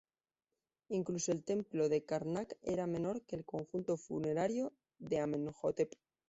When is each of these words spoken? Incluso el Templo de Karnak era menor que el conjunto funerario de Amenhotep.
Incluso 0.89 1.31
el 1.31 1.43
Templo 1.43 1.87
de 1.87 2.03
Karnak 2.03 2.57
era 2.63 2.87
menor 2.87 3.21
que 3.21 3.35
el 3.35 3.45
conjunto 3.45 3.97
funerario 3.97 4.73
de 4.97 5.19
Amenhotep. 5.19 5.93